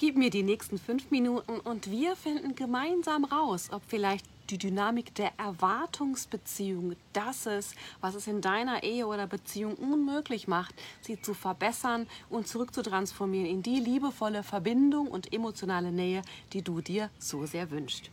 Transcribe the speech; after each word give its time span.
Gib 0.00 0.16
mir 0.16 0.30
die 0.30 0.44
nächsten 0.44 0.78
fünf 0.78 1.10
Minuten 1.10 1.58
und 1.58 1.90
wir 1.90 2.14
finden 2.14 2.54
gemeinsam 2.54 3.24
raus, 3.24 3.68
ob 3.72 3.82
vielleicht 3.88 4.24
die 4.48 4.56
Dynamik 4.56 5.12
der 5.16 5.32
Erwartungsbeziehung 5.38 6.94
das 7.12 7.46
ist, 7.46 7.74
was 8.00 8.14
es 8.14 8.28
in 8.28 8.40
deiner 8.40 8.84
Ehe 8.84 9.08
oder 9.08 9.26
Beziehung 9.26 9.74
unmöglich 9.74 10.46
macht, 10.46 10.72
sie 11.00 11.20
zu 11.20 11.34
verbessern 11.34 12.06
und 12.30 12.46
zurückzutransformieren 12.46 13.50
in 13.50 13.64
die 13.64 13.80
liebevolle 13.80 14.44
Verbindung 14.44 15.08
und 15.08 15.32
emotionale 15.32 15.90
Nähe, 15.90 16.22
die 16.52 16.62
du 16.62 16.80
dir 16.80 17.10
so 17.18 17.44
sehr 17.44 17.72
wünschst. 17.72 18.08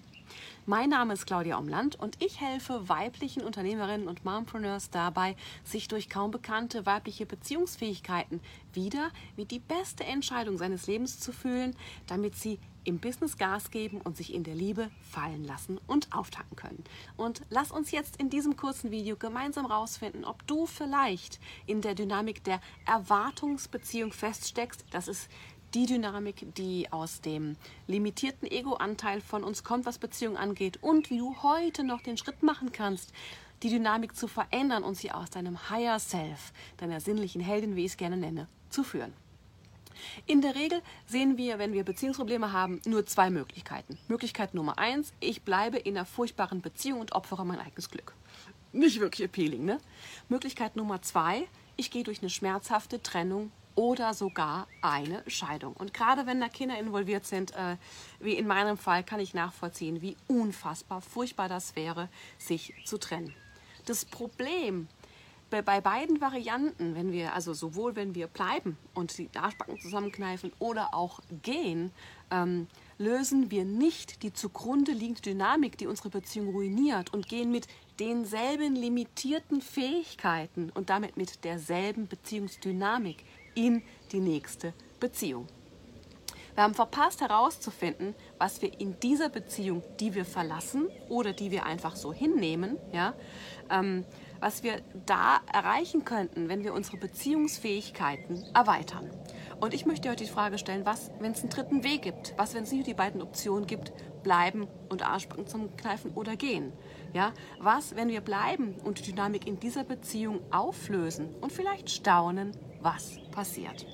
Mein 0.66 0.90
Name 0.90 1.14
ist 1.14 1.28
Claudia 1.28 1.58
Omland 1.58 1.96
und 1.96 2.22
ich 2.24 2.42
helfe 2.42 2.90
weiblichen 2.90 3.44
Unternehmerinnen 3.44 4.08
und 4.08 4.26
Mompreneurs 4.26 4.90
dabei, 4.90 5.36
sich 5.64 5.88
durch 5.88 6.10
kaum 6.10 6.32
bekannte 6.32 6.86
weibliche 6.86 7.26
Beziehungsfähigkeiten 7.26 8.42
wieder 8.74 9.12
wie 9.36 9.46
die 9.46 9.60
beste 9.60 10.04
Entscheidung 10.04 10.58
seines 10.58 10.88
Lebens 10.88 11.20
zu 11.20 11.32
fühlen, 11.32 11.76
damit 12.08 12.36
sie 12.36 12.60
im 12.86 13.00
Business 13.00 13.38
Gas 13.38 13.72
geben 13.72 14.00
und 14.00 14.16
sich 14.16 14.34
in 14.34 14.44
der 14.44 14.56
Liebe 14.56 14.90
fallen 15.02 15.44
lassen 15.44 15.80
und 15.88 16.14
auftanken 16.14 16.56
können. 16.56 16.84
Und 17.18 17.42
lass 17.50 17.72
uns 17.72 17.92
jetzt 17.92 18.18
in 18.18 18.30
diesem 18.30 18.56
kurzen 18.56 18.92
Video 18.92 19.16
gemeinsam 19.18 19.66
rausfinden, 19.66 20.24
ob 20.24 20.46
du 20.48 20.66
vielleicht 20.66 21.40
in 21.66 21.82
der 21.82 21.96
Dynamik 21.96 22.44
der 22.44 22.62
Erwartungsbeziehung 22.86 24.14
feststeckst. 24.14 24.86
Das 24.92 25.08
ist 25.08 25.30
die 25.76 25.86
Dynamik, 25.86 26.56
die 26.56 26.90
aus 26.92 27.20
dem 27.20 27.58
limitierten 27.88 28.50
Ego-Anteil 28.50 29.20
von 29.20 29.44
uns 29.44 29.66
kommt, 29.66 29.86
was 29.86 29.98
Beziehungen 29.98 30.38
angeht 30.38 30.82
und 30.82 31.10
wie 31.10 31.18
du 31.18 31.36
heute 31.44 31.84
noch 31.84 32.02
den 32.02 32.16
Schritt 32.16 32.44
machen 32.44 32.72
kannst, 32.72 33.12
die 33.62 33.70
Dynamik 33.70 34.16
zu 34.16 34.30
verändern 34.30 34.84
und 34.84 34.96
sie 34.96 35.12
aus 35.12 35.30
deinem 35.32 35.70
Higher 35.70 36.00
Self, 36.00 36.54
deiner 36.78 37.02
sinnlichen 37.02 37.42
Heldin, 37.42 37.76
wie 37.76 37.84
ich 37.84 37.92
es 37.92 37.98
gerne 37.98 38.16
nenne, 38.16 38.48
zu 38.70 38.86
führen. 38.86 39.14
In 40.26 40.42
der 40.42 40.56
Regel 40.56 40.82
sehen 41.08 41.38
wir, 41.38 41.60
wenn 41.60 41.74
wir 41.74 41.84
Beziehungsprobleme 41.84 42.54
haben, 42.54 42.82
nur 42.86 43.06
zwei 43.06 43.30
Möglichkeiten. 43.30 43.98
Möglichkeit 44.08 44.54
Nummer 44.54 44.78
eins, 44.78 45.12
ich 45.20 45.42
bleibe 45.42 45.78
in 45.78 45.98
einer 45.98 46.06
furchtbaren 46.06 46.62
Beziehung 46.62 47.02
und 47.02 47.12
opfere 47.12 47.46
mein 47.46 47.60
eigenes 47.60 47.90
Glück. 47.90 48.14
Nicht 48.72 49.02
wirklich 49.02 49.28
appealing, 49.28 49.66
ne? 49.66 49.80
Möglichkeit 50.30 50.78
Nummer 50.78 51.02
zwei, 51.02 51.48
ich 51.76 51.92
gehe 51.92 52.04
durch 52.04 52.22
eine 52.22 52.30
schmerzhafte 52.30 53.02
Trennung 53.02 53.52
oder 53.76 54.14
sogar 54.14 54.68
eine 54.82 55.24
Scheidung. 55.28 55.74
Und 55.74 55.94
gerade 55.94 56.26
wenn 56.26 56.40
da 56.40 56.48
Kinder 56.50 56.80
involviert 56.80 57.26
sind, 57.26 57.52
äh, 57.52 57.78
wie 58.20 58.34
in 58.34 58.48
meinem 58.48 58.78
Fall, 58.78 59.04
kann 59.04 59.20
ich 59.20 59.34
nachvollziehen, 59.34 60.02
wie 60.02 60.18
unfassbar 60.28 61.02
furchtbar 61.02 61.50
das 61.50 61.76
wäre, 61.76 62.10
sich 62.38 62.74
zu 62.86 62.98
trennen. 62.98 63.34
Das 63.86 64.06
Problem 64.06 64.88
bei, 65.50 65.62
bei 65.62 65.80
beiden 65.80 66.22
Varianten, 66.22 66.96
wenn 66.96 67.12
wir, 67.12 67.34
also 67.34 67.54
sowohl 67.54 67.96
wenn 67.96 68.16
wir 68.16 68.28
bleiben 68.28 68.78
und 68.94 69.18
die 69.18 69.30
Arschbacken 69.36 69.80
zusammenkneifen 69.80 70.52
oder 70.60 70.94
auch 70.94 71.20
gehen, 71.44 71.92
ähm, 72.32 72.68
lösen 72.98 73.52
wir 73.52 73.66
nicht 73.66 74.24
die 74.24 74.34
zugrunde 74.34 74.92
liegende 74.92 75.22
Dynamik, 75.22 75.78
die 75.78 75.88
unsere 75.88 76.10
Beziehung 76.10 76.50
ruiniert 76.50 77.14
und 77.14 77.28
gehen 77.28 77.52
mit 77.52 77.68
denselben 78.00 78.76
limitierten 78.76 79.62
Fähigkeiten 79.62 80.72
und 80.72 80.90
damit 80.90 81.16
mit 81.16 81.44
derselben 81.44 82.08
Beziehungsdynamik 82.08 83.24
in 83.56 83.82
die 84.12 84.20
nächste 84.20 84.74
Beziehung. 85.00 85.48
Wir 86.56 86.64
haben 86.64 86.74
verpasst 86.74 87.20
herauszufinden, 87.20 88.16
was 88.38 88.62
wir 88.62 88.80
in 88.80 88.98
dieser 89.02 89.28
Beziehung, 89.28 89.84
die 90.00 90.16
wir 90.16 90.24
verlassen 90.24 90.88
oder 91.10 91.34
die 91.34 91.52
wir 91.52 91.66
einfach 91.66 91.98
so 91.98 92.14
hinnehmen, 92.14 92.78
ja, 92.94 93.14
ähm, 93.70 94.06
was 94.40 94.64
wir 94.64 94.82
da 95.06 95.42
erreichen 95.52 96.06
könnten, 96.06 96.48
wenn 96.48 96.64
wir 96.64 96.74
unsere 96.74 96.98
Beziehungsfähigkeiten 96.98 98.46
erweitern. 98.54 99.10
Und 99.60 99.74
ich 99.74 99.86
möchte 99.86 100.10
heute 100.10 100.24
die 100.24 100.30
Frage 100.30 100.58
stellen, 100.58 100.86
was, 100.86 101.12
wenn 101.20 101.34
es 101.34 101.42
einen 101.42 101.50
dritten 101.50 101.84
Weg 101.84 102.04
gibt? 102.04 102.34
Was, 102.38 102.54
wenn 102.54 102.64
es 102.64 102.72
nicht 102.72 102.88
die 102.88 102.94
beiden 102.94 103.22
Optionen 103.22 103.68
gibt, 103.68 103.92
bleiben 104.24 104.68
und 104.90 105.06
Arschbacken 105.06 105.48
zum 105.48 105.76
Kneifen 105.76 106.12
oder 106.14 106.36
gehen? 106.36 106.72
Ja, 107.14 107.34
was, 107.60 107.96
wenn 107.96 108.10
wir 108.10 108.22
bleiben 108.22 108.76
und 108.84 109.00
die 109.00 109.12
Dynamik 109.12 109.48
in 109.48 109.60
dieser 109.60 109.84
Beziehung 109.84 110.42
auflösen 110.52 111.34
und 111.42 111.52
vielleicht 111.52 111.90
staunen, 111.90 112.52
was 112.86 113.18
passiert? 113.32 113.86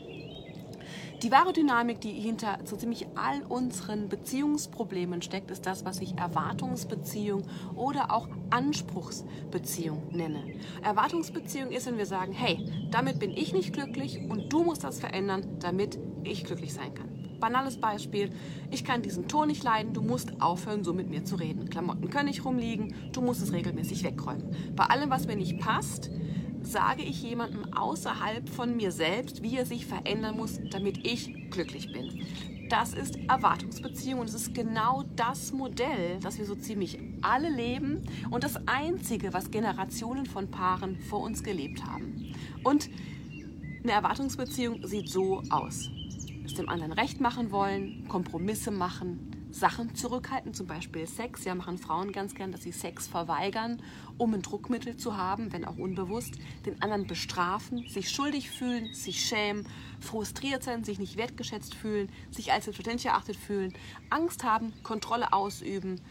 Die 1.23 1.31
wahre 1.31 1.53
Dynamik, 1.53 2.01
die 2.01 2.11
hinter 2.11 2.57
so 2.65 2.75
ziemlich 2.75 3.05
all 3.15 3.43
unseren 3.43 4.09
Beziehungsproblemen 4.09 5.21
steckt, 5.21 5.51
ist 5.51 5.65
das, 5.67 5.85
was 5.85 5.99
ich 5.99 6.17
Erwartungsbeziehung 6.17 7.43
oder 7.75 8.11
auch 8.11 8.27
Anspruchsbeziehung 8.49 10.09
nenne. 10.11 10.43
Erwartungsbeziehung 10.83 11.71
ist, 11.71 11.85
wenn 11.85 11.99
wir 11.99 12.07
sagen, 12.07 12.33
hey, 12.33 12.65
damit 12.89 13.19
bin 13.19 13.31
ich 13.31 13.53
nicht 13.53 13.71
glücklich 13.71 14.19
und 14.29 14.51
du 14.51 14.63
musst 14.63 14.83
das 14.83 14.99
verändern, 14.99 15.57
damit 15.59 15.99
ich 16.23 16.43
glücklich 16.43 16.73
sein 16.73 16.93
kann. 16.93 17.09
Banales 17.39 17.77
Beispiel, 17.77 18.31
ich 18.71 18.83
kann 18.83 19.03
diesen 19.03 19.27
Ton 19.27 19.47
nicht 19.47 19.63
leiden, 19.63 19.93
du 19.93 20.01
musst 20.01 20.41
aufhören, 20.41 20.83
so 20.83 20.91
mit 20.93 21.09
mir 21.09 21.23
zu 21.23 21.35
reden. 21.35 21.69
Klamotten 21.69 22.09
können 22.09 22.29
nicht 22.29 22.45
rumliegen, 22.45 22.95
du 23.13 23.21
musst 23.21 23.41
es 23.41 23.53
regelmäßig 23.53 24.03
wegräumen. 24.03 24.55
Bei 24.75 24.85
allem, 24.85 25.09
was 25.09 25.27
mir 25.27 25.35
nicht 25.35 25.59
passt, 25.59 26.09
sage 26.63 27.03
ich 27.03 27.21
jemandem 27.21 27.73
außerhalb 27.73 28.47
von 28.49 28.75
mir 28.75 28.91
selbst, 28.91 29.41
wie 29.43 29.57
er 29.57 29.65
sich 29.65 29.85
verändern 29.85 30.37
muss, 30.37 30.59
damit 30.71 31.05
ich 31.05 31.49
glücklich 31.49 31.91
bin. 31.91 32.25
Das 32.69 32.93
ist 32.93 33.17
Erwartungsbeziehung 33.27 34.21
und 34.21 34.29
es 34.29 34.33
ist 34.33 34.53
genau 34.53 35.03
das 35.17 35.51
Modell, 35.51 36.19
das 36.21 36.37
wir 36.37 36.45
so 36.45 36.55
ziemlich 36.55 36.99
alle 37.21 37.49
leben 37.49 38.01
und 38.29 38.45
das 38.45 38.65
einzige, 38.65 39.33
was 39.33 39.51
Generationen 39.51 40.25
von 40.25 40.49
Paaren 40.49 40.97
vor 40.97 41.19
uns 41.19 41.43
gelebt 41.43 41.85
haben. 41.85 42.33
Und 42.63 42.89
eine 43.83 43.91
Erwartungsbeziehung 43.91 44.87
sieht 44.87 45.09
so 45.09 45.43
aus. 45.49 45.89
Es 46.45 46.53
dem 46.53 46.69
anderen 46.69 46.93
recht 46.93 47.19
machen 47.19 47.51
wollen, 47.51 48.07
Kompromisse 48.07 48.71
machen, 48.71 49.31
Sachen 49.51 49.95
zurückhalten, 49.95 50.53
zum 50.53 50.67
Beispiel 50.67 51.07
Sex. 51.07 51.43
Ja, 51.43 51.55
machen 51.55 51.77
Frauen 51.77 52.11
ganz 52.11 52.35
gern, 52.35 52.51
dass 52.51 52.63
sie 52.63 52.71
Sex 52.71 53.07
verweigern, 53.07 53.81
um 54.17 54.33
ein 54.33 54.41
Druckmittel 54.41 54.97
zu 54.97 55.17
haben, 55.17 55.51
wenn 55.51 55.65
auch 55.65 55.77
unbewusst. 55.77 56.35
Den 56.65 56.81
anderen 56.81 57.07
bestrafen, 57.07 57.87
sich 57.87 58.09
schuldig 58.09 58.49
fühlen, 58.49 58.93
sich 58.93 59.25
schämen, 59.25 59.67
frustriert 59.99 60.63
sein, 60.63 60.83
sich 60.83 60.99
nicht 60.99 61.17
wertgeschätzt 61.17 61.75
fühlen, 61.75 62.09
sich 62.31 62.51
als 62.51 62.65
selbstverständlich 62.65 63.07
erachtet 63.07 63.35
fühlen, 63.35 63.73
Angst 64.09 64.43
haben, 64.43 64.73
Kontrolle 64.83 65.33
ausüben, 65.33 66.01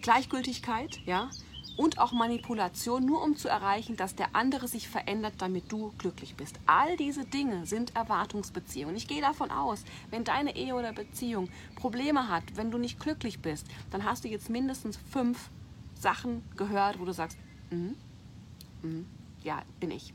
Gleichgültigkeit, 0.00 1.00
ja, 1.06 1.30
und 1.78 2.00
auch 2.00 2.10
Manipulation, 2.10 3.06
nur 3.06 3.22
um 3.22 3.36
zu 3.36 3.48
erreichen, 3.48 3.96
dass 3.96 4.16
der 4.16 4.34
andere 4.34 4.66
sich 4.66 4.88
verändert, 4.88 5.34
damit 5.38 5.70
du 5.70 5.92
glücklich 5.96 6.34
bist. 6.34 6.58
All 6.66 6.96
diese 6.96 7.24
Dinge 7.24 7.66
sind 7.66 7.94
Erwartungsbeziehungen. 7.94 8.96
Ich 8.96 9.06
gehe 9.06 9.22
davon 9.22 9.52
aus, 9.52 9.84
wenn 10.10 10.24
deine 10.24 10.56
Ehe 10.56 10.74
oder 10.74 10.92
Beziehung 10.92 11.48
Probleme 11.76 12.28
hat, 12.28 12.42
wenn 12.56 12.72
du 12.72 12.78
nicht 12.78 12.98
glücklich 12.98 13.38
bist, 13.38 13.64
dann 13.92 14.04
hast 14.04 14.24
du 14.24 14.28
jetzt 14.28 14.50
mindestens 14.50 14.96
fünf 14.96 15.50
Sachen 15.94 16.42
gehört, 16.56 16.98
wo 16.98 17.04
du 17.04 17.12
sagst, 17.12 17.38
mm, 17.70 18.86
mm, 18.86 19.06
ja, 19.44 19.62
bin 19.78 19.92
ich. 19.92 20.12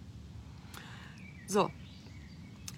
So, 1.48 1.70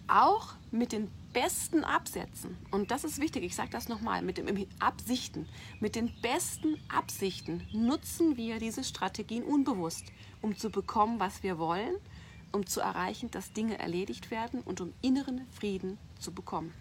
auch 0.07 0.53
mit 0.69 0.91
den 0.91 1.09
besten 1.35 1.83
Absätzen, 1.83 2.57
und 2.71 2.91
das 2.91 3.03
ist 3.03 3.19
wichtig, 3.19 3.43
ich 3.43 3.55
sage 3.57 3.69
das 3.69 3.89
nochmal, 3.89 4.21
mit 4.21 4.37
den 4.37 4.67
Absichten, 4.79 5.49
mit 5.81 5.95
den 5.95 6.09
besten 6.21 6.79
Absichten 6.87 7.67
nutzen 7.73 8.37
wir 8.37 8.57
diese 8.57 8.85
Strategien 8.85 9.43
unbewusst, 9.43 10.05
um 10.41 10.57
zu 10.57 10.69
bekommen, 10.69 11.19
was 11.19 11.43
wir 11.43 11.59
wollen, 11.59 11.97
um 12.53 12.65
zu 12.65 12.79
erreichen, 12.79 13.29
dass 13.31 13.51
Dinge 13.51 13.77
erledigt 13.77 14.31
werden 14.31 14.61
und 14.61 14.79
um 14.79 14.93
inneren 15.01 15.45
Frieden 15.51 15.97
zu 16.21 16.31
bekommen. 16.31 16.73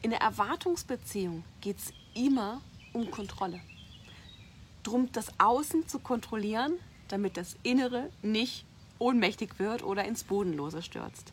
In 0.00 0.10
der 0.10 0.20
Erwartungsbeziehung 0.20 1.42
geht 1.60 1.78
es 1.78 1.92
immer 2.14 2.60
um 2.92 3.10
Kontrolle. 3.10 3.60
Drum 4.84 5.10
das 5.10 5.40
Außen 5.40 5.88
zu 5.88 5.98
kontrollieren, 5.98 6.74
damit 7.08 7.36
das 7.36 7.56
Innere 7.64 8.10
nicht 8.22 8.64
ohnmächtig 9.00 9.58
wird 9.58 9.82
oder 9.82 10.04
ins 10.04 10.22
Bodenlose 10.22 10.82
stürzt. 10.82 11.32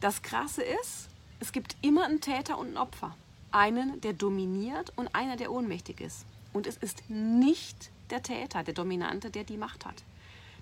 Das 0.00 0.22
Krasse 0.22 0.62
ist, 0.62 1.08
es 1.40 1.50
gibt 1.50 1.76
immer 1.82 2.04
einen 2.04 2.20
Täter 2.20 2.56
und 2.56 2.68
einen 2.68 2.76
Opfer. 2.76 3.16
Einen, 3.50 4.00
der 4.00 4.12
dominiert 4.12 4.92
und 4.94 5.12
einer, 5.12 5.36
der 5.36 5.50
ohnmächtig 5.50 6.00
ist. 6.00 6.24
Und 6.52 6.68
es 6.68 6.76
ist 6.76 7.10
nicht 7.10 7.90
der 8.10 8.22
Täter, 8.22 8.62
der 8.62 8.74
Dominante, 8.74 9.30
der 9.30 9.42
die 9.42 9.56
Macht 9.56 9.84
hat. 9.84 10.04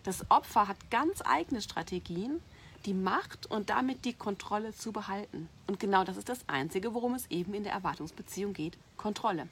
Das 0.05 0.31
Opfer 0.31 0.69
hat 0.69 0.91
ganz 0.91 1.21
eigene 1.23 1.61
Strategien, 1.61 2.41
die 2.87 2.95
Macht 2.95 3.51
und 3.51 3.69
damit 3.69 4.07
die 4.07 4.15
Kontrolle 4.15 4.73
zu 4.73 4.93
behalten. 4.93 5.51
Und 5.67 5.81
genau 5.81 6.05
das 6.05 6.17
ist 6.17 6.31
das 6.31 6.49
Einzige, 6.49 6.95
worum 6.95 7.15
es 7.15 7.31
eben 7.31 7.53
in 7.53 7.65
der 7.65 7.73
Erwartungsbeziehung 7.73 8.55
geht, 8.55 8.79
Kontrolle. 8.97 9.49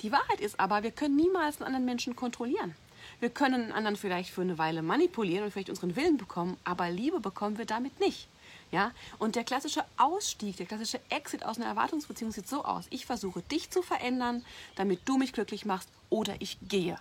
Die 0.00 0.12
Wahrheit 0.12 0.40
ist 0.40 0.58
aber, 0.58 0.82
wir 0.82 0.90
können 0.90 1.16
niemals 1.16 1.56
einen 1.56 1.66
anderen 1.66 1.84
Menschen 1.84 2.16
kontrollieren. 2.16 2.74
Wir 3.20 3.28
können 3.28 3.62
einen 3.64 3.72
anderen 3.72 3.96
vielleicht 3.96 4.30
für 4.30 4.42
eine 4.42 4.56
Weile 4.56 4.80
manipulieren 4.80 5.44
und 5.44 5.50
vielleicht 5.50 5.70
unseren 5.70 5.96
Willen 5.96 6.16
bekommen, 6.16 6.56
aber 6.64 6.88
Liebe 6.88 7.20
bekommen 7.20 7.58
wir 7.58 7.66
damit 7.66 8.00
nicht. 8.00 8.28
Ja? 8.72 8.90
Und 9.20 9.36
der 9.36 9.44
klassische 9.44 9.84
Ausstieg, 9.96 10.56
der 10.56 10.66
klassische 10.66 11.00
Exit 11.10 11.44
aus 11.44 11.58
einer 11.58 11.66
Erwartungsbeziehung 11.66 12.32
sieht 12.32 12.48
so 12.48 12.64
aus. 12.64 12.86
Ich 12.90 13.06
versuche 13.06 13.42
dich 13.42 13.70
zu 13.70 13.82
verändern, 13.82 14.44
damit 14.74 15.08
du 15.08 15.18
mich 15.18 15.32
glücklich 15.32 15.64
machst 15.64 15.88
oder 16.10 16.34
ich 16.40 16.58
gehe. 16.68 16.98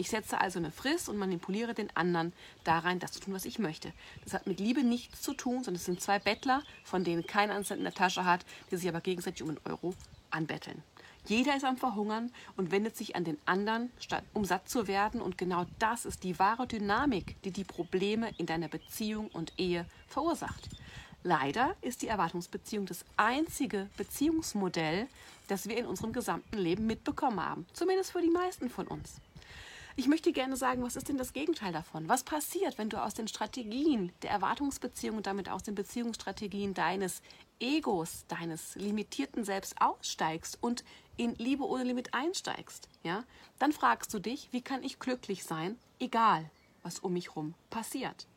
Ich 0.00 0.10
setze 0.10 0.40
also 0.40 0.60
eine 0.60 0.70
Frist 0.70 1.08
und 1.08 1.18
manipuliere 1.18 1.74
den 1.74 1.94
anderen 1.96 2.32
da 2.62 2.78
rein, 2.78 3.00
das 3.00 3.10
zu 3.10 3.20
tun, 3.20 3.34
was 3.34 3.44
ich 3.44 3.58
möchte. 3.58 3.92
Das 4.22 4.32
hat 4.32 4.46
mit 4.46 4.60
Liebe 4.60 4.84
nichts 4.84 5.20
zu 5.20 5.34
tun, 5.34 5.64
sondern 5.64 5.74
es 5.74 5.84
sind 5.84 6.00
zwei 6.00 6.20
Bettler, 6.20 6.62
von 6.84 7.02
denen 7.02 7.28
einen 7.28 7.64
Cent 7.64 7.78
in 7.78 7.84
der 7.84 7.92
Tasche 7.92 8.24
hat, 8.24 8.46
die 8.70 8.76
sich 8.76 8.88
aber 8.88 9.00
gegenseitig 9.00 9.42
um 9.42 9.48
einen 9.48 9.60
Euro 9.64 9.94
anbetteln. 10.30 10.84
Jeder 11.26 11.56
ist 11.56 11.64
am 11.64 11.76
Verhungern 11.76 12.32
und 12.56 12.70
wendet 12.70 12.96
sich 12.96 13.16
an 13.16 13.24
den 13.24 13.38
anderen, 13.44 13.90
statt 13.98 14.22
um 14.32 14.44
satt 14.44 14.68
zu 14.68 14.86
werden. 14.86 15.20
Und 15.20 15.36
genau 15.36 15.66
das 15.80 16.06
ist 16.06 16.22
die 16.22 16.38
wahre 16.38 16.66
Dynamik, 16.66 17.42
die 17.42 17.50
die 17.50 17.64
Probleme 17.64 18.30
in 18.38 18.46
deiner 18.46 18.68
Beziehung 18.68 19.28
und 19.28 19.52
Ehe 19.58 19.84
verursacht. 20.06 20.70
Leider 21.22 21.74
ist 21.80 22.02
die 22.02 22.08
Erwartungsbeziehung 22.08 22.86
das 22.86 23.04
einzige 23.16 23.88
Beziehungsmodell, 23.96 25.08
das 25.48 25.68
wir 25.68 25.76
in 25.76 25.86
unserem 25.86 26.12
gesamten 26.12 26.58
Leben 26.58 26.86
mitbekommen 26.86 27.44
haben. 27.44 27.66
Zumindest 27.72 28.12
für 28.12 28.22
die 28.22 28.30
meisten 28.30 28.70
von 28.70 28.86
uns. 28.86 29.16
Ich 29.96 30.06
möchte 30.06 30.30
gerne 30.30 30.56
sagen, 30.56 30.84
was 30.84 30.94
ist 30.94 31.08
denn 31.08 31.18
das 31.18 31.32
Gegenteil 31.32 31.72
davon? 31.72 32.08
Was 32.08 32.22
passiert, 32.22 32.78
wenn 32.78 32.88
du 32.88 33.02
aus 33.02 33.14
den 33.14 33.26
Strategien 33.26 34.12
der 34.22 34.30
Erwartungsbeziehung 34.30 35.16
und 35.16 35.26
damit 35.26 35.48
aus 35.48 35.64
den 35.64 35.74
Beziehungsstrategien 35.74 36.72
deines 36.72 37.20
Egos, 37.58 38.24
deines 38.28 38.76
limitierten 38.76 39.42
Selbst 39.42 39.80
aussteigst 39.80 40.56
und 40.60 40.84
in 41.16 41.34
Liebe 41.34 41.66
ohne 41.66 41.82
Limit 41.82 42.14
einsteigst? 42.14 42.88
Ja? 43.02 43.24
Dann 43.58 43.72
fragst 43.72 44.14
du 44.14 44.20
dich, 44.20 44.48
wie 44.52 44.62
kann 44.62 44.84
ich 44.84 45.00
glücklich 45.00 45.42
sein, 45.42 45.76
egal 45.98 46.48
was 46.84 47.00
um 47.00 47.14
mich 47.14 47.30
herum 47.30 47.54
passiert? 47.68 48.28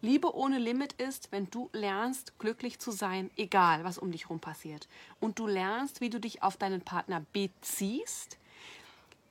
Liebe 0.00 0.34
ohne 0.34 0.58
Limit 0.58 0.92
ist, 0.94 1.32
wenn 1.32 1.50
du 1.50 1.70
lernst, 1.72 2.38
glücklich 2.38 2.78
zu 2.78 2.92
sein, 2.92 3.30
egal 3.36 3.82
was 3.84 3.98
um 3.98 4.12
dich 4.12 4.24
herum 4.24 4.38
passiert. 4.38 4.88
Und 5.18 5.38
du 5.38 5.46
lernst, 5.46 6.00
wie 6.00 6.10
du 6.10 6.20
dich 6.20 6.42
auf 6.42 6.56
deinen 6.56 6.82
Partner 6.82 7.24
beziehst, 7.32 8.38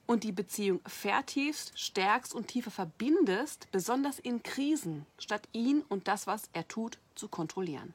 und 0.07 0.23
die 0.23 0.31
Beziehung 0.31 0.79
vertiefst, 0.87 1.77
stärkst 1.77 2.33
und 2.33 2.47
tiefer 2.47 2.71
verbindest, 2.71 3.67
besonders 3.71 4.17
in 4.19 4.41
Krisen, 4.41 5.05
statt 5.19 5.47
ihn 5.51 5.83
und 5.89 6.07
das, 6.07 6.25
was 6.25 6.49
er 6.53 6.67
tut, 6.67 6.97
zu 7.13 7.27
kontrollieren. 7.27 7.93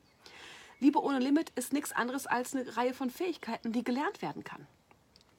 Liebe 0.79 1.03
ohne 1.03 1.19
Limit 1.19 1.51
ist 1.51 1.73
nichts 1.73 1.93
anderes 1.93 2.27
als 2.27 2.55
eine 2.55 2.77
Reihe 2.77 2.95
von 2.95 3.11
Fähigkeiten, 3.11 3.73
die 3.73 3.83
gelernt 3.83 4.21
werden 4.21 4.45
kann. 4.45 4.67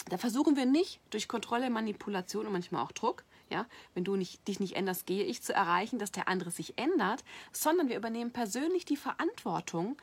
Da 0.10 0.18
versuchen 0.18 0.56
wir 0.56 0.66
nicht 0.66 1.00
durch 1.12 1.28
Kontrolle, 1.28 1.70
Manipulation 1.70 2.48
und 2.48 2.54
manchmal 2.54 2.84
auch 2.84 2.92
Druck, 2.92 3.24
ja, 3.54 3.66
wenn 3.94 4.04
du 4.04 4.16
nicht, 4.16 4.46
dich 4.48 4.60
nicht 4.60 4.76
änderst, 4.76 5.06
gehe 5.06 5.24
ich 5.24 5.42
zu 5.42 5.54
erreichen, 5.54 6.00
dass 6.00 6.12
der 6.12 6.28
andere 6.28 6.52
sich 6.52 6.78
ändert, 6.78 7.24
sondern 7.54 7.88
wir 7.88 7.96
übernehmen 7.96 8.32
persönlich 8.32 8.84
die 8.84 8.98
Verantwortung 8.98 9.96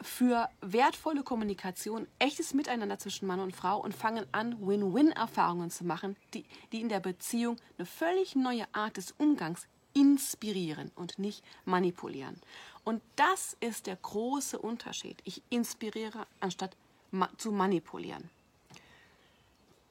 für 0.00 0.48
wertvolle 0.60 1.24
Kommunikation, 1.24 2.06
echtes 2.20 2.54
Miteinander 2.54 2.98
zwischen 2.98 3.26
Mann 3.26 3.40
und 3.40 3.56
Frau 3.56 3.80
und 3.80 3.94
fangen 3.94 4.26
an, 4.32 4.56
Win-Win-Erfahrungen 4.60 5.70
zu 5.70 5.84
machen, 5.84 6.16
die, 6.34 6.44
die 6.72 6.80
in 6.80 6.88
der 6.88 7.00
Beziehung 7.00 7.56
eine 7.76 7.86
völlig 7.86 8.36
neue 8.36 8.66
Art 8.72 8.96
des 8.96 9.12
Umgangs 9.18 9.66
inspirieren 9.94 10.92
und 10.94 11.18
nicht 11.18 11.42
manipulieren. 11.64 12.40
Und 12.84 13.02
das 13.16 13.56
ist 13.58 13.88
der 13.88 13.96
große 13.96 14.58
Unterschied. 14.58 15.18
Ich 15.24 15.42
inspiriere 15.50 16.26
anstatt 16.38 16.76
ma 17.10 17.28
zu 17.36 17.50
manipulieren. 17.50 18.30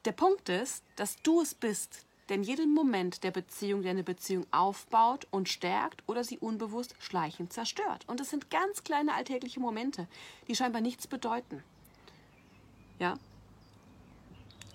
Der 0.05 0.13
Punkt 0.13 0.47
ist, 0.47 0.85
dass 0.95 1.21
du 1.21 1.41
es 1.41 1.53
bist, 1.53 2.06
denn 2.29 2.43
jeden 2.43 2.73
Moment 2.73 3.23
der 3.23 3.31
Beziehung, 3.31 3.81
der 3.81 3.91
eine 3.91 4.03
Beziehung 4.03 4.45
aufbaut 4.51 5.27
und 5.31 5.49
stärkt 5.49 6.03
oder 6.07 6.23
sie 6.23 6.37
unbewusst 6.37 6.95
schleichend 6.99 7.53
zerstört. 7.53 8.03
Und 8.07 8.19
es 8.19 8.29
sind 8.29 8.49
ganz 8.49 8.83
kleine 8.83 9.13
alltägliche 9.13 9.59
Momente, 9.59 10.07
die 10.47 10.55
scheinbar 10.55 10.81
nichts 10.81 11.07
bedeuten. 11.07 11.63
Ja? 12.99 13.17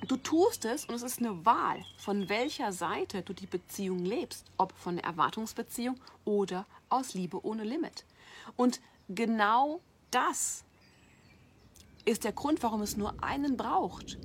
Du 0.08 0.16
tust 0.16 0.64
es 0.64 0.86
und 0.86 0.94
es 0.94 1.02
ist 1.02 1.20
eine 1.20 1.44
Wahl, 1.46 1.84
von 1.96 2.28
welcher 2.28 2.72
Seite 2.72 3.22
du 3.22 3.32
die 3.32 3.46
Beziehung 3.46 4.04
lebst, 4.04 4.46
ob 4.56 4.72
von 4.72 4.96
der 4.96 5.04
Erwartungsbeziehung 5.04 5.96
oder 6.24 6.66
aus 6.88 7.14
Liebe 7.14 7.44
ohne 7.44 7.64
Limit. 7.64 8.04
Und 8.56 8.80
genau 9.08 9.80
das 10.10 10.64
ist 12.04 12.24
der 12.24 12.32
Grund, 12.32 12.62
warum 12.62 12.82
es 12.82 12.96
nur 12.96 13.22
einen 13.22 13.56
braucht 13.56 14.18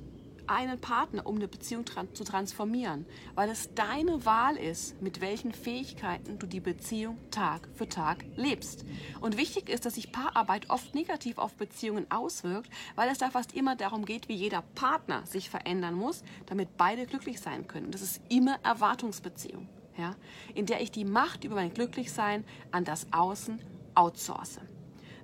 einen 0.48 0.80
Partner, 0.80 1.26
um 1.26 1.36
eine 1.36 1.48
Beziehung 1.48 1.84
zu 1.86 2.24
transformieren, 2.24 3.06
weil 3.34 3.50
es 3.50 3.74
deine 3.74 4.24
Wahl 4.24 4.56
ist, 4.56 5.00
mit 5.00 5.20
welchen 5.20 5.52
Fähigkeiten 5.52 6.38
du 6.38 6.46
die 6.46 6.60
Beziehung 6.60 7.18
Tag 7.30 7.68
für 7.74 7.88
Tag 7.88 8.24
lebst. 8.36 8.84
Und 9.20 9.36
wichtig 9.36 9.68
ist, 9.68 9.86
dass 9.86 9.94
sich 9.94 10.12
Paararbeit 10.12 10.70
oft 10.70 10.94
negativ 10.94 11.38
auf 11.38 11.54
Beziehungen 11.54 12.10
auswirkt, 12.10 12.70
weil 12.94 13.08
es 13.10 13.18
da 13.18 13.30
fast 13.30 13.54
immer 13.54 13.76
darum 13.76 14.04
geht, 14.04 14.28
wie 14.28 14.34
jeder 14.34 14.62
Partner 14.74 15.24
sich 15.26 15.50
verändern 15.50 15.94
muss, 15.94 16.22
damit 16.46 16.76
beide 16.76 17.06
glücklich 17.06 17.40
sein 17.40 17.66
können. 17.66 17.90
Das 17.90 18.02
ist 18.02 18.20
immer 18.28 18.58
Erwartungsbeziehung, 18.62 19.68
ja, 19.96 20.16
in 20.54 20.66
der 20.66 20.80
ich 20.80 20.90
die 20.90 21.04
Macht 21.04 21.44
über 21.44 21.56
mein 21.56 21.74
Glücklichsein 21.74 22.44
an 22.70 22.84
das 22.84 23.06
Außen 23.12 23.60
outsource. 23.94 24.60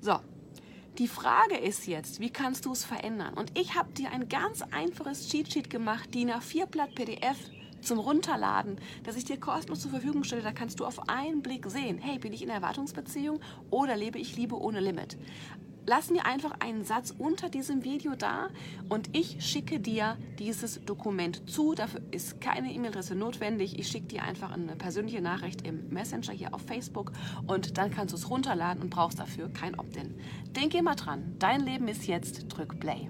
So, 0.01 0.19
die 0.99 1.09
Frage 1.09 1.57
ist 1.57 1.87
jetzt, 1.87 2.21
wie 2.21 2.31
kannst 2.31 2.67
du 2.67 2.73
es 2.73 2.85
verändern? 2.85 3.35
Und 3.35 3.59
ich 3.59 3.75
habe 3.75 3.93
dir 3.93 4.11
ein 4.11 4.29
ganz 4.29 4.63
einfaches 4.63 5.29
Cheat-Sheet 5.29 5.69
gemacht, 5.69 6.15
DIN 6.15 6.31
A4 6.31 6.67
Blatt 6.67 6.95
PDF 6.95 7.37
zum 7.81 7.99
Runterladen, 7.99 8.81
das 9.03 9.17
ich 9.17 9.25
dir 9.25 9.39
kostenlos 9.39 9.81
zur 9.81 9.91
Verfügung 9.91 10.23
stelle. 10.25 10.43
Da 10.43 10.53
kannst 10.53 10.79
du 10.79 10.87
auf 10.87 11.09
einen 11.09 11.43
Blick 11.43 11.67
sehen, 11.69 11.99
hey, 11.99 12.19
bin 12.19 12.33
ich 12.33 12.43
in 12.43 12.49
Erwartungsbeziehung 12.49 13.41
oder 13.71 13.97
lebe 13.97 14.19
ich 14.19 14.37
Liebe 14.37 14.57
ohne 14.57 14.81
Limit? 14.81 15.19
Lass 15.87 16.11
mir 16.11 16.27
einfach 16.27 16.53
einen 16.61 16.85
Satz 16.85 17.15
unter 17.17 17.49
diesem 17.49 17.85
Video 17.85 18.15
da 18.15 18.49
und 18.89 19.17
ich 19.17 19.45
schicke 19.45 19.81
dir 19.81 20.17
dieses 20.39 20.85
Dokument 20.85 21.49
zu. 21.49 21.75
Dafür 21.75 22.01
ist 22.11 22.41
keine 22.41 22.73
E-Mail-Adresse 22.73 23.15
notwendig. 23.15 23.79
Ich 23.79 23.89
schicke 23.89 24.07
dir 24.07 24.23
einfach 24.23 24.53
eine 24.53 24.77
persönliche 24.77 25.21
Nachricht 25.21 25.67
im 25.67 25.89
Messenger 25.91 26.33
hier 26.33 26.55
auf 26.55 26.63
Facebook 26.63 27.13
und 27.47 27.79
dann 27.79 27.91
kannst 27.91 28.13
du 28.13 28.17
es 28.17 28.31
runterladen 28.31 28.83
und 28.83 28.91
brauchst 28.91 29.19
dafür 29.19 29.49
kein 29.53 29.79
Opt-in. 29.79 30.15
Denk 30.57 30.75
immer 30.75 30.95
dran, 30.95 31.37
dein 31.39 31.61
Leben 31.61 31.89
ist 31.89 32.07
jetzt, 32.07 32.47
drück 32.49 32.79
Play. 32.81 33.09